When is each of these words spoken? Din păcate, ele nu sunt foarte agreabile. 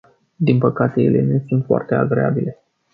Din 0.35 0.57
păcate, 0.57 1.01
ele 1.01 1.21
nu 1.21 1.43
sunt 1.47 1.65
foarte 1.65 1.95
agreabile. 1.95 2.57